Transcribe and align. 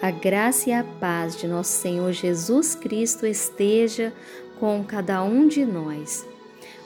A 0.00 0.10
graça 0.10 0.68
e 0.68 0.72
a 0.74 0.84
paz 0.84 1.36
de 1.36 1.48
nosso 1.48 1.80
Senhor 1.80 2.12
Jesus 2.12 2.74
Cristo 2.74 3.26
esteja 3.26 4.12
com 4.60 4.84
cada 4.84 5.22
um 5.22 5.48
de 5.48 5.64
nós. 5.64 6.26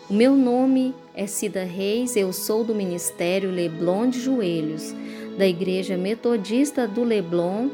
O 0.08 0.14
meu 0.14 0.36
nome 0.36 0.94
é 1.14 1.26
Cida 1.26 1.64
Reis, 1.64 2.14
eu 2.14 2.32
sou 2.32 2.62
do 2.62 2.72
Ministério 2.72 3.50
Leblon 3.50 4.08
de 4.08 4.20
Joelhos, 4.20 4.94
da 5.36 5.46
Igreja 5.46 5.96
Metodista 5.96 6.86
do 6.86 7.02
Leblon, 7.02 7.68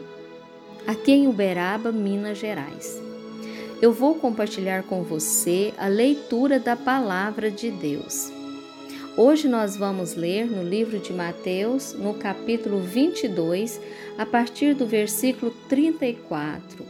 aqui 0.86 1.12
em 1.12 1.28
Uberaba, 1.28 1.92
Minas 1.92 2.38
Gerais. 2.38 3.00
Eu 3.80 3.92
vou 3.92 4.14
compartilhar 4.14 4.84
com 4.84 5.02
você 5.02 5.74
a 5.76 5.86
leitura 5.86 6.58
da 6.58 6.74
Palavra 6.74 7.50
de 7.50 7.70
Deus. 7.70 8.35
Hoje 9.18 9.48
nós 9.48 9.78
vamos 9.78 10.14
ler 10.14 10.44
no 10.44 10.62
livro 10.62 10.98
de 10.98 11.10
Mateus, 11.10 11.94
no 11.94 12.12
capítulo 12.12 12.80
22, 12.80 13.80
a 14.18 14.26
partir 14.26 14.74
do 14.74 14.86
versículo 14.86 15.52
34, 15.70 16.84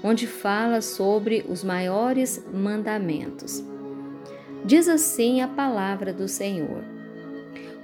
onde 0.00 0.24
fala 0.24 0.80
sobre 0.80 1.44
os 1.48 1.64
maiores 1.64 2.40
mandamentos. 2.54 3.60
Diz 4.64 4.88
assim 4.88 5.40
a 5.40 5.48
palavra 5.48 6.12
do 6.12 6.28
Senhor. 6.28 6.84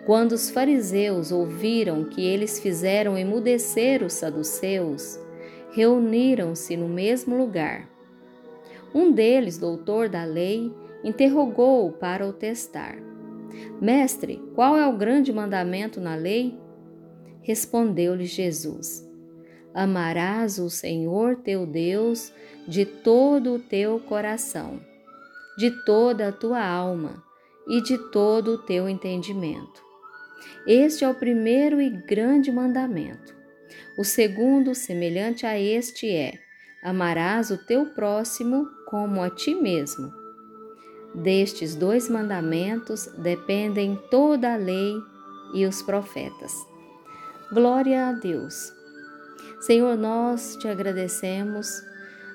Quando 0.07 0.33
os 0.33 0.51
fariseus 0.51 1.33
ouviram 1.33 2.05
que 2.05 2.25
eles 2.25 2.61
fizeram 2.61 3.19
emudecer 3.19 4.05
os 4.05 4.13
saduceus, 4.13 5.19
reuniram-se 5.73 6.77
no 6.77 6.89
mesmo 6.89 7.37
lugar. 7.37 7.89
Um 8.95 9.11
deles, 9.11 9.59
doutor 9.59 10.09
da 10.09 10.23
lei, 10.23 10.73
interrogou-o 11.03 11.91
para 11.91 12.25
o 12.25 12.33
testar. 12.33 13.11
Mestre, 13.81 14.43
qual 14.55 14.77
é 14.77 14.87
o 14.87 14.97
grande 14.97 15.33
mandamento 15.33 16.01
na 16.01 16.15
lei? 16.15 16.59
Respondeu-lhe 17.43 18.27
Jesus: 18.27 19.09
Amarás 19.75 20.59
o 20.59 20.69
Senhor 20.69 21.37
teu 21.37 21.67
Deus 21.67 22.33
de 22.67 22.85
todo 22.85 23.55
o 23.55 23.59
teu 23.59 23.99
coração, 24.01 24.81
de 25.57 25.71
toda 25.85 26.29
a 26.29 26.33
tua 26.33 26.65
alma 26.65 27.23
e 27.69 27.81
de 27.81 27.97
todo 28.11 28.55
o 28.55 28.59
teu 28.59 28.89
entendimento. 28.89 29.83
Este 30.67 31.05
é 31.05 31.09
o 31.09 31.15
primeiro 31.15 31.81
e 31.81 31.89
grande 31.89 32.53
mandamento. 32.53 33.35
O 33.99 34.05
segundo, 34.05 34.75
semelhante 34.75 35.47
a 35.47 35.59
este, 35.59 36.11
é: 36.11 36.35
Amarás 36.83 37.51
o 37.51 37.59
teu 37.59 37.87
próximo 37.87 38.67
como 38.87 39.23
a 39.23 39.31
ti 39.31 39.55
mesmo. 39.55 40.20
Destes 41.15 41.75
dois 41.75 42.09
mandamentos 42.09 43.07
dependem 43.19 43.99
toda 44.11 44.55
a 44.55 44.57
lei 44.57 44.95
e 45.55 45.67
os 45.67 45.83
profetas. 45.83 46.53
Glória 47.53 48.09
a 48.09 48.13
Deus. 48.13 48.73
Senhor, 49.61 49.97
nós 49.97 50.57
te 50.57 50.69
agradecemos 50.69 51.69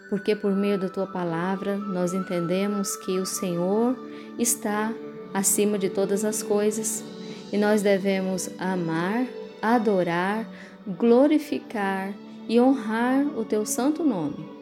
porque 0.09 0.35
por 0.35 0.51
meio 0.51 0.77
da 0.77 0.89
tua 0.89 1.07
palavra 1.07 1.77
nós 1.77 2.13
entendemos 2.13 2.95
que 2.97 3.17
o 3.17 3.25
Senhor 3.25 3.97
está 4.37 4.93
acima 5.33 5.77
de 5.79 5.89
todas 5.89 6.23
as 6.23 6.43
coisas 6.43 7.03
e 7.51 7.57
nós 7.57 7.81
devemos 7.81 8.49
amar, 8.59 9.25
adorar, 9.61 10.47
glorificar 10.85 12.13
e 12.47 12.59
honrar 12.59 13.25
o 13.37 13.43
teu 13.43 13.65
santo 13.65 14.03
nome. 14.03 14.54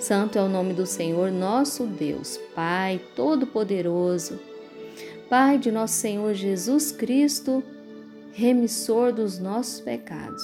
Santo 0.00 0.38
é 0.38 0.42
o 0.42 0.48
nome 0.48 0.74
do 0.74 0.84
Senhor, 0.84 1.30
nosso 1.30 1.86
Deus, 1.86 2.38
Pai 2.54 3.00
Todo-Poderoso, 3.16 4.38
Pai 5.30 5.58
de 5.58 5.72
nosso 5.72 5.94
Senhor 5.94 6.34
Jesus 6.34 6.92
Cristo, 6.92 7.62
remissor 8.32 9.12
dos 9.12 9.38
nossos 9.38 9.80
pecados. 9.80 10.42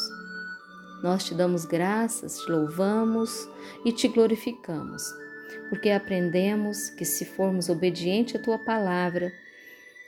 Nós 1.03 1.25
te 1.25 1.35
damos 1.35 1.65
graças, 1.65 2.39
te 2.39 2.51
louvamos 2.51 3.49
e 3.85 3.93
te 3.93 4.09
glorificamos, 4.09 5.03
porque 5.69 5.91
aprendemos 5.91 6.91
que 6.91 7.05
se 7.05 7.25
formos 7.25 7.69
obedientes 7.69 8.37
à 8.37 8.39
tua 8.39 8.59
palavra, 8.59 9.31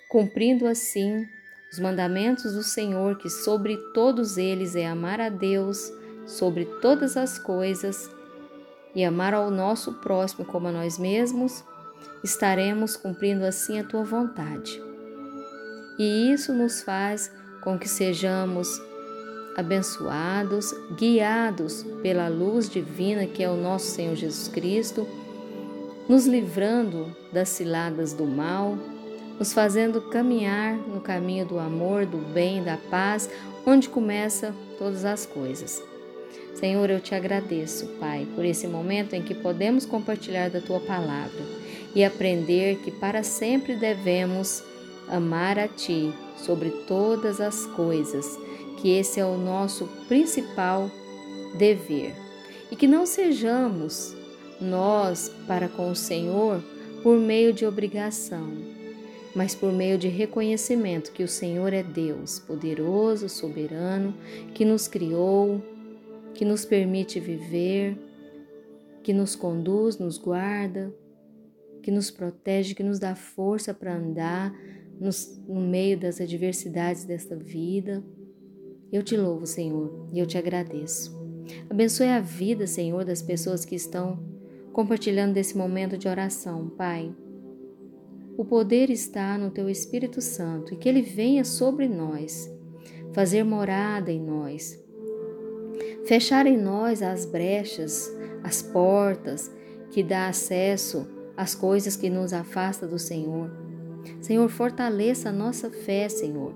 cumprindo 0.08 0.66
assim 0.66 1.26
os 1.70 1.78
mandamentos 1.78 2.54
do 2.54 2.62
Senhor, 2.62 3.18
que 3.18 3.28
sobre 3.28 3.76
todos 3.92 4.38
eles 4.38 4.76
é 4.76 4.86
amar 4.86 5.20
a 5.20 5.28
Deus 5.28 5.92
sobre 6.26 6.64
todas 6.80 7.16
as 7.16 7.38
coisas 7.38 8.10
e 8.94 9.04
amar 9.04 9.34
ao 9.34 9.50
nosso 9.50 9.94
próximo 9.94 10.44
como 10.44 10.68
a 10.68 10.72
nós 10.72 10.98
mesmos, 10.98 11.64
estaremos 12.22 12.96
cumprindo 12.96 13.44
assim 13.44 13.78
a 13.78 13.84
tua 13.84 14.04
vontade. 14.04 14.82
E 15.98 16.32
isso 16.32 16.52
nos 16.52 16.82
faz 16.82 17.30
com 17.62 17.78
que 17.78 17.88
sejamos 17.88 18.80
abençoados, 19.56 20.74
guiados 20.96 21.84
pela 22.02 22.28
luz 22.28 22.68
divina 22.68 23.26
que 23.26 23.42
é 23.42 23.50
o 23.50 23.56
nosso 23.56 23.86
Senhor 23.86 24.14
Jesus 24.14 24.48
Cristo, 24.48 25.06
nos 26.08 26.26
livrando 26.26 27.14
das 27.32 27.50
ciladas 27.50 28.12
do 28.12 28.24
mal, 28.26 28.76
nos 29.38 29.52
fazendo 29.52 30.00
caminhar 30.00 30.74
no 30.74 31.00
caminho 31.00 31.46
do 31.46 31.58
amor, 31.58 32.06
do 32.06 32.18
bem, 32.18 32.62
da 32.62 32.76
paz, 32.76 33.30
onde 33.66 33.88
começa 33.88 34.54
todas 34.78 35.04
as 35.04 35.24
coisas. 35.26 35.82
Senhor, 36.54 36.88
eu 36.90 37.00
te 37.00 37.14
agradeço, 37.14 37.86
Pai, 37.98 38.26
por 38.34 38.44
esse 38.44 38.66
momento 38.66 39.14
em 39.14 39.22
que 39.22 39.34
podemos 39.34 39.84
compartilhar 39.84 40.48
da 40.48 40.60
tua 40.60 40.80
palavra 40.80 41.42
e 41.94 42.04
aprender 42.04 42.78
que 42.78 42.90
para 42.90 43.22
sempre 43.22 43.76
devemos 43.76 44.62
amar 45.08 45.58
a 45.58 45.68
ti 45.68 46.12
sobre 46.36 46.70
todas 46.86 47.40
as 47.40 47.66
coisas, 47.66 48.38
que 48.78 48.90
esse 48.90 49.20
é 49.20 49.24
o 49.24 49.36
nosso 49.36 49.86
principal 50.08 50.90
dever. 51.56 52.14
E 52.70 52.76
que 52.76 52.86
não 52.86 53.04
sejamos 53.04 54.14
nós 54.60 55.30
para 55.46 55.68
com 55.68 55.90
o 55.90 55.96
Senhor 55.96 56.62
por 57.02 57.18
meio 57.18 57.52
de 57.52 57.66
obrigação, 57.66 58.48
mas 59.34 59.54
por 59.54 59.72
meio 59.72 59.98
de 59.98 60.08
reconhecimento 60.08 61.12
que 61.12 61.22
o 61.22 61.28
Senhor 61.28 61.72
é 61.72 61.82
Deus, 61.82 62.38
poderoso, 62.38 63.28
soberano, 63.28 64.14
que 64.54 64.64
nos 64.64 64.86
criou, 64.86 65.62
que 66.42 66.48
nos 66.48 66.64
permite 66.64 67.20
viver, 67.20 67.96
que 69.00 69.12
nos 69.12 69.36
conduz, 69.36 69.96
nos 69.96 70.18
guarda, 70.18 70.92
que 71.80 71.88
nos 71.88 72.10
protege, 72.10 72.74
que 72.74 72.82
nos 72.82 72.98
dá 72.98 73.14
força 73.14 73.72
para 73.72 73.94
andar 73.94 74.52
nos, 74.98 75.40
no 75.46 75.60
meio 75.60 75.96
das 75.96 76.20
adversidades 76.20 77.04
desta 77.04 77.36
vida. 77.36 78.02
Eu 78.90 79.04
te 79.04 79.16
louvo, 79.16 79.46
Senhor, 79.46 80.08
e 80.12 80.18
eu 80.18 80.26
te 80.26 80.36
agradeço. 80.36 81.16
Abençoe 81.70 82.08
a 82.08 82.18
vida, 82.18 82.66
Senhor, 82.66 83.04
das 83.04 83.22
pessoas 83.22 83.64
que 83.64 83.76
estão 83.76 84.18
compartilhando 84.72 85.34
desse 85.34 85.56
momento 85.56 85.96
de 85.96 86.08
oração, 86.08 86.70
Pai. 86.70 87.14
O 88.36 88.44
poder 88.44 88.90
está 88.90 89.38
no 89.38 89.52
Teu 89.52 89.70
Espírito 89.70 90.20
Santo 90.20 90.74
e 90.74 90.76
que 90.76 90.88
Ele 90.88 91.02
venha 91.02 91.44
sobre 91.44 91.86
nós, 91.86 92.52
fazer 93.12 93.44
morada 93.44 94.10
em 94.10 94.20
nós, 94.20 94.81
Fechar 96.06 96.46
em 96.46 96.56
nós 96.56 97.02
as 97.02 97.24
brechas, 97.24 98.12
as 98.42 98.62
portas 98.62 99.50
que 99.90 100.02
dá 100.02 100.28
acesso 100.28 101.06
às 101.36 101.54
coisas 101.54 101.96
que 101.96 102.10
nos 102.10 102.32
afasta 102.32 102.86
do 102.86 102.98
Senhor. 102.98 103.50
Senhor, 104.20 104.48
fortaleça 104.48 105.28
a 105.28 105.32
nossa 105.32 105.70
fé, 105.70 106.08
Senhor. 106.08 106.54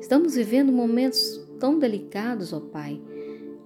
Estamos 0.00 0.34
vivendo 0.34 0.72
momentos 0.72 1.40
tão 1.60 1.78
delicados, 1.78 2.52
ó 2.52 2.60
Pai, 2.60 3.00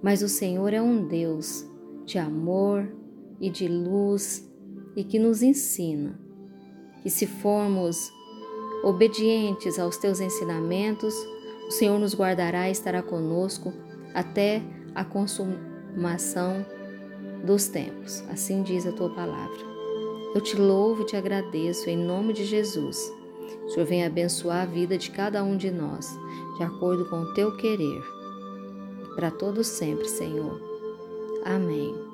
mas 0.01 0.21
o 0.21 0.29
Senhor 0.29 0.73
é 0.73 0.81
um 0.81 1.07
Deus 1.07 1.65
de 2.05 2.17
amor 2.19 2.87
e 3.39 3.49
de 3.49 3.67
luz 3.67 4.47
e 4.95 5.03
que 5.03 5.17
nos 5.17 5.41
ensina 5.41 6.19
que 7.01 7.09
se 7.09 7.25
formos 7.25 8.11
obedientes 8.83 9.79
aos 9.79 9.97
teus 9.97 10.19
ensinamentos, 10.19 11.13
o 11.67 11.71
Senhor 11.71 11.99
nos 11.99 12.13
guardará 12.13 12.69
e 12.69 12.71
estará 12.71 13.01
conosco 13.01 13.73
até 14.13 14.61
a 14.95 15.03
consumação 15.03 16.65
dos 17.43 17.67
tempos. 17.67 18.23
Assim 18.29 18.63
diz 18.63 18.85
a 18.85 18.91
tua 18.91 19.09
palavra. 19.09 19.73
Eu 20.33 20.41
te 20.41 20.55
louvo 20.55 21.03
e 21.03 21.05
te 21.05 21.15
agradeço 21.15 21.89
em 21.89 21.97
nome 21.97 22.33
de 22.33 22.43
Jesus. 22.43 23.11
O 23.65 23.69
Senhor 23.69 23.85
venha 23.85 24.07
abençoar 24.07 24.63
a 24.63 24.65
vida 24.65 24.97
de 24.97 25.11
cada 25.11 25.43
um 25.43 25.55
de 25.55 25.69
nós, 25.69 26.07
de 26.57 26.63
acordo 26.63 27.05
com 27.05 27.21
o 27.21 27.33
teu 27.33 27.55
querer. 27.57 28.01
Para 29.15 29.29
todos 29.29 29.67
sempre, 29.67 30.07
Senhor. 30.07 30.59
Amém. 31.45 32.12